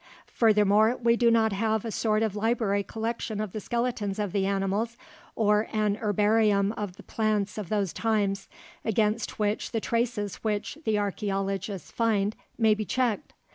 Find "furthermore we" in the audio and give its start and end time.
0.33-1.15